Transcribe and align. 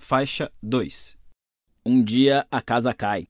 Faixa 0.00 0.50
2 0.62 1.18
Um 1.84 2.02
dia 2.02 2.46
a 2.50 2.62
casa 2.62 2.94
cai. 2.94 3.28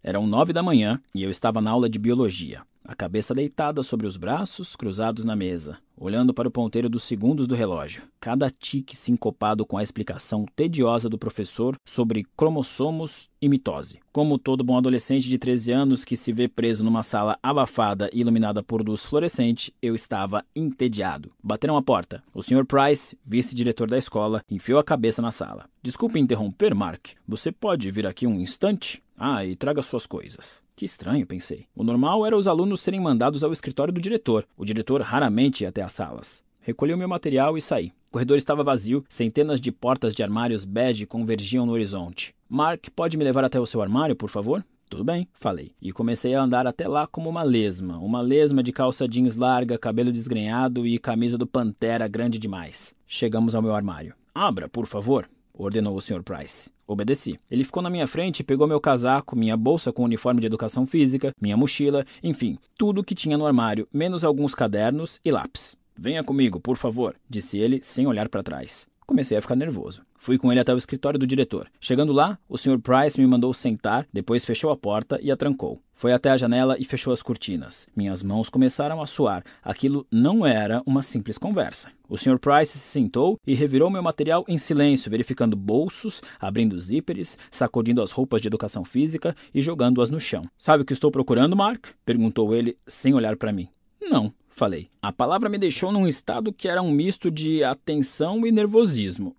Eram 0.00 0.28
nove 0.28 0.52
da 0.52 0.62
manhã 0.62 1.02
e 1.12 1.24
eu 1.24 1.28
estava 1.28 1.60
na 1.60 1.72
aula 1.72 1.90
de 1.90 1.98
biologia, 1.98 2.64
a 2.86 2.94
cabeça 2.94 3.34
deitada 3.34 3.82
sobre 3.82 4.06
os 4.06 4.16
braços, 4.16 4.76
cruzados 4.76 5.24
na 5.24 5.34
mesa, 5.34 5.78
olhando 5.96 6.34
para 6.34 6.48
o 6.48 6.50
ponteiro 6.50 6.88
dos 6.88 7.04
segundos 7.04 7.46
do 7.46 7.54
relógio, 7.54 8.02
cada 8.20 8.50
tique 8.50 8.96
sincopado 8.96 9.64
com 9.64 9.78
a 9.78 9.82
explicação 9.82 10.44
tediosa 10.54 11.08
do 11.08 11.18
professor 11.18 11.76
sobre 11.84 12.26
cromossomos 12.36 13.30
e 13.40 13.48
mitose. 13.48 14.00
Como 14.12 14.38
todo 14.38 14.64
bom 14.64 14.76
adolescente 14.76 15.28
de 15.28 15.38
13 15.38 15.72
anos 15.72 16.04
que 16.04 16.16
se 16.16 16.32
vê 16.32 16.46
preso 16.46 16.84
numa 16.84 17.02
sala 17.02 17.38
abafada 17.42 18.10
e 18.12 18.20
iluminada 18.20 18.62
por 18.62 18.86
luz 18.86 19.04
fluorescente, 19.04 19.72
eu 19.80 19.94
estava 19.94 20.44
entediado. 20.54 21.32
Bateram 21.42 21.76
a 21.76 21.82
porta. 21.82 22.22
O 22.34 22.42
Sr. 22.42 22.64
Price, 22.66 23.16
vice-diretor 23.24 23.88
da 23.88 23.98
escola, 23.98 24.42
enfiou 24.50 24.78
a 24.78 24.84
cabeça 24.84 25.22
na 25.22 25.30
sala. 25.30 25.66
Desculpe 25.82 26.18
interromper, 26.18 26.74
Mark. 26.74 27.08
Você 27.26 27.52
pode 27.52 27.90
vir 27.90 28.06
aqui 28.06 28.26
um 28.26 28.40
instante? 28.40 29.03
Ah, 29.16 29.44
e 29.44 29.54
traga 29.54 29.82
suas 29.82 30.06
coisas. 30.06 30.62
Que 30.74 30.84
estranho, 30.84 31.26
pensei. 31.26 31.66
O 31.74 31.84
normal 31.84 32.26
era 32.26 32.36
os 32.36 32.48
alunos 32.48 32.80
serem 32.80 33.00
mandados 33.00 33.44
ao 33.44 33.52
escritório 33.52 33.92
do 33.92 34.00
diretor. 34.00 34.46
O 34.56 34.64
diretor 34.64 35.00
raramente 35.00 35.62
ia 35.62 35.68
até 35.68 35.82
as 35.82 35.92
salas. 35.92 36.42
Recolhi 36.60 36.92
o 36.92 36.98
meu 36.98 37.08
material 37.08 37.56
e 37.56 37.62
saí. 37.62 37.88
O 38.08 38.12
corredor 38.12 38.36
estava 38.36 38.64
vazio, 38.64 39.04
centenas 39.08 39.60
de 39.60 39.70
portas 39.70 40.14
de 40.14 40.22
armários 40.22 40.64
bege 40.64 41.06
convergiam 41.06 41.66
no 41.66 41.72
horizonte. 41.72 42.34
Mark, 42.48 42.86
pode 42.94 43.16
me 43.16 43.24
levar 43.24 43.44
até 43.44 43.60
o 43.60 43.66
seu 43.66 43.82
armário, 43.82 44.16
por 44.16 44.30
favor? 44.30 44.64
Tudo 44.88 45.04
bem, 45.04 45.28
falei. 45.32 45.72
E 45.80 45.92
comecei 45.92 46.34
a 46.34 46.42
andar 46.42 46.66
até 46.66 46.86
lá 46.86 47.06
como 47.06 47.28
uma 47.28 47.42
lesma. 47.42 47.98
Uma 47.98 48.20
lesma 48.20 48.62
de 48.62 48.72
calça 48.72 49.08
jeans 49.08 49.36
larga, 49.36 49.78
cabelo 49.78 50.12
desgrenhado 50.12 50.86
e 50.86 50.98
camisa 50.98 51.36
do 51.36 51.46
Pantera 51.46 52.06
grande 52.08 52.38
demais. 52.38 52.94
Chegamos 53.06 53.54
ao 53.54 53.62
meu 53.62 53.74
armário. 53.74 54.14
Abra, 54.34 54.68
por 54.68 54.86
favor 54.86 55.28
ordenou 55.54 55.96
o 55.96 56.00
Sr. 56.00 56.22
Price. 56.22 56.70
Obedeci. 56.86 57.38
Ele 57.50 57.64
ficou 57.64 57.82
na 57.82 57.90
minha 57.90 58.06
frente 58.06 58.40
e 58.40 58.44
pegou 58.44 58.66
meu 58.66 58.80
casaco, 58.80 59.36
minha 59.36 59.56
bolsa 59.56 59.92
com 59.92 60.04
uniforme 60.04 60.40
de 60.40 60.46
educação 60.46 60.86
física, 60.86 61.32
minha 61.40 61.56
mochila, 61.56 62.04
enfim, 62.22 62.58
tudo 62.76 63.04
que 63.04 63.14
tinha 63.14 63.38
no 63.38 63.46
armário, 63.46 63.88
menos 63.92 64.24
alguns 64.24 64.54
cadernos 64.54 65.20
e 65.24 65.30
lápis. 65.30 65.76
Venha 65.96 66.24
comigo, 66.24 66.58
por 66.58 66.76
favor, 66.76 67.14
disse 67.30 67.58
ele, 67.58 67.80
sem 67.82 68.06
olhar 68.06 68.28
para 68.28 68.42
trás. 68.42 68.86
Comecei 69.06 69.36
a 69.36 69.40
ficar 69.42 69.54
nervoso. 69.54 70.02
Fui 70.18 70.38
com 70.38 70.50
ele 70.50 70.60
até 70.60 70.72
o 70.72 70.78
escritório 70.78 71.18
do 71.18 71.26
diretor. 71.26 71.70
Chegando 71.78 72.10
lá, 72.10 72.38
o 72.48 72.56
Sr. 72.56 72.80
Price 72.80 73.20
me 73.20 73.26
mandou 73.26 73.52
sentar, 73.52 74.06
depois 74.10 74.46
fechou 74.46 74.70
a 74.70 74.76
porta 74.76 75.18
e 75.22 75.30
a 75.30 75.36
trancou. 75.36 75.78
Foi 75.92 76.12
até 76.12 76.30
a 76.30 76.36
janela 76.38 76.76
e 76.78 76.84
fechou 76.86 77.12
as 77.12 77.22
cortinas. 77.22 77.86
Minhas 77.94 78.22
mãos 78.22 78.48
começaram 78.48 79.02
a 79.02 79.06
suar. 79.06 79.44
Aquilo 79.62 80.06
não 80.10 80.46
era 80.46 80.82
uma 80.86 81.02
simples 81.02 81.36
conversa. 81.36 81.90
O 82.08 82.16
Sr. 82.16 82.38
Price 82.38 82.72
se 82.72 82.78
sentou 82.78 83.38
e 83.46 83.54
revirou 83.54 83.90
meu 83.90 84.02
material 84.02 84.42
em 84.48 84.56
silêncio, 84.56 85.10
verificando 85.10 85.54
bolsos, 85.54 86.22
abrindo 86.40 86.80
zíperes, 86.80 87.36
sacudindo 87.50 88.00
as 88.00 88.10
roupas 88.10 88.40
de 88.40 88.48
educação 88.48 88.84
física 88.86 89.36
e 89.54 89.60
jogando-as 89.60 90.10
no 90.10 90.18
chão. 90.18 90.48
Sabe 90.58 90.82
o 90.82 90.86
que 90.86 90.94
estou 90.94 91.10
procurando, 91.10 91.54
Mark? 91.54 91.88
perguntou 92.06 92.54
ele, 92.54 92.78
sem 92.86 93.12
olhar 93.12 93.36
para 93.36 93.52
mim. 93.52 93.68
Não, 94.00 94.32
falei. 94.54 94.88
A 95.02 95.12
palavra 95.12 95.48
me 95.48 95.58
deixou 95.58 95.90
num 95.90 96.06
estado 96.06 96.52
que 96.52 96.68
era 96.68 96.80
um 96.80 96.90
misto 96.90 97.30
de 97.30 97.64
atenção 97.64 98.46
e 98.46 98.52
nervosismo. 98.52 99.36